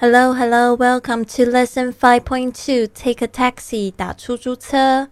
[0.00, 2.86] Hello, hello, welcome to lesson five point two.
[2.86, 5.08] Take a taxi，打出租车。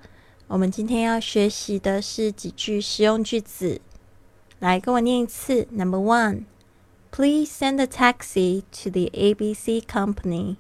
[0.46, 3.80] 我们今天要学习的是几句实用句子。
[4.58, 5.66] 来，跟我念一次。
[5.72, 6.44] Number one,
[7.10, 10.56] please send a taxi to the ABC company.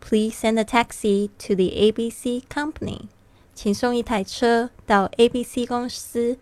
[0.00, 3.08] Please send a taxi to the ABC company.
[3.54, 6.38] 请送一台车到 ABC 公司。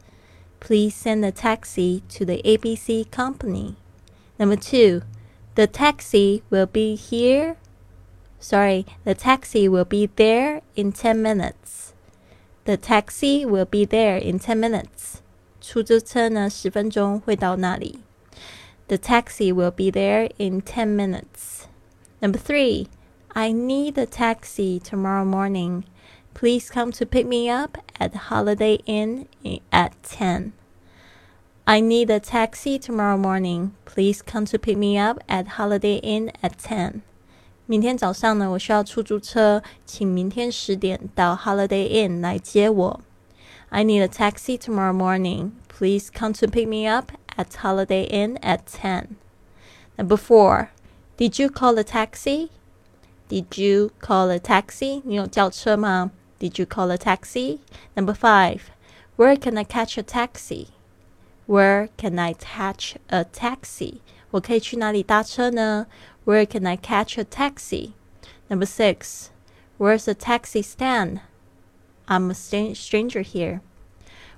[0.58, 3.74] Please send a taxi to the ABC company.
[4.38, 5.06] Number two.
[5.54, 7.56] The taxi will be here.
[8.38, 11.92] Sorry, the taxi will be there in 10 minutes.
[12.64, 15.23] The taxi will be there in 10 minutes.
[15.60, 18.00] 出租车呢，十分钟会到那里。
[18.88, 21.66] The taxi will be there in 10 minutes.
[22.20, 22.88] Number three,
[23.34, 25.84] I need a taxi tomorrow morning.
[26.34, 29.27] Please come to pick me up at Holiday Inn
[29.70, 30.52] at 10.
[31.66, 33.73] I need a taxi tomorrow morning.
[33.84, 37.02] Please come to pick me up at Holiday Inn at ten.
[37.66, 43.00] 明天早上呢，我需要出租车，请明天十点到 Holiday Inn 来接我。
[43.69, 45.53] I need a taxi tomorrow morning.
[45.69, 49.16] Please come to pick me up at Holiday Inn at ten.
[49.97, 50.70] Number four.
[51.16, 52.48] Did you call a taxi?
[53.28, 55.03] Did you call a taxi?
[55.05, 56.11] 你有叫车吗？
[56.41, 57.61] Did you call a taxi?
[57.94, 58.62] Number five.
[59.16, 60.69] Where can I catch a taxi?
[61.47, 64.00] Where can I catch a taxi?
[64.30, 65.86] 我可以去哪里搭车呢？
[66.25, 67.92] Where can I catch a taxi?
[68.48, 69.30] Number six.
[69.78, 71.20] Where's the taxi stand?
[72.06, 73.61] I'm a stranger here.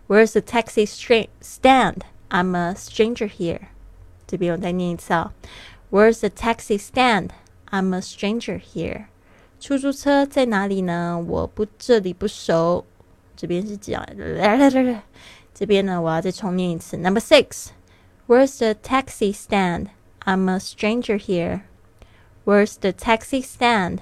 [0.06, 2.03] Where's the taxi stand?
[2.31, 3.69] I'm a stranger here.
[4.27, 5.34] 这边我再念一次啊。
[5.91, 7.31] Where's the taxi stand?
[7.70, 9.06] I'm a stranger here.
[9.61, 11.23] 出租车在哪里呢？
[11.27, 12.87] 我不这里不熟。
[13.37, 15.03] 这边是讲来来来来。
[15.56, 16.97] 这边呢，我要再重念一次。
[16.97, 17.69] Number six,
[18.27, 19.89] where's the taxi stand?
[20.25, 21.62] I'm a stranger here.
[22.45, 23.98] Where's the taxi stand?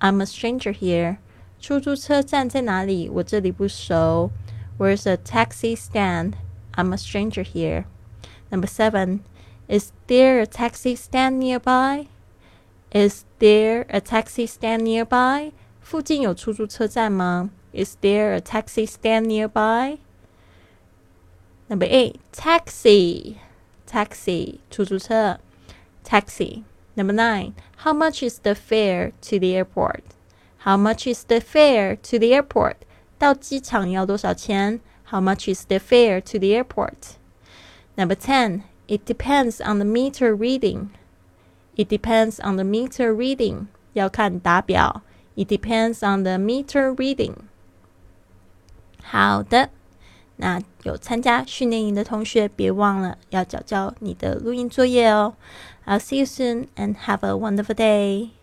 [0.00, 1.18] I'm a stranger here.
[1.60, 3.08] 出租车站在哪里？
[3.08, 4.30] 我这里不熟。
[4.78, 6.32] Where's the taxi stand?
[6.74, 7.84] I'm a stranger here.
[8.50, 9.20] Number seven,
[9.68, 12.06] is there a taxi stand nearby?
[12.90, 15.52] Is there a taxi stand nearby?
[15.80, 17.50] 附近有出租车站吗？
[17.72, 19.98] Is there a taxi stand nearby?
[21.68, 23.38] Number eight, taxi,
[23.86, 25.38] taxi, 出租车
[26.04, 26.64] taxi.
[26.94, 30.02] Number nine, how much is the fare to the airport?
[30.64, 32.76] How much is the fare to the airport?
[33.18, 34.80] 到机场要多少钱？
[35.10, 37.16] How much is the fare to the airport?
[37.96, 40.90] Number ten, it depends on the meter reading.
[41.76, 43.66] It depends on the meter reading.
[43.94, 45.02] 要看打表。
[45.34, 47.34] It depends on the meter reading.
[49.02, 49.70] 好的。
[50.36, 55.33] 那 有参加训练营的同学，别忘了要交交你的录音作业哦。
[55.85, 58.36] I'll see you soon and have a wonderful day.